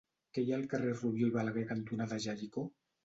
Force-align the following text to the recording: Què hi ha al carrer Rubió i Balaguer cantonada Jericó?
Què 0.37 0.43
hi 0.45 0.53
ha 0.53 0.55
al 0.59 0.63
carrer 0.71 0.95
Rubió 0.95 1.29
i 1.33 1.35
Balaguer 1.35 1.67
cantonada 1.73 2.19
Jericó? 2.25 2.65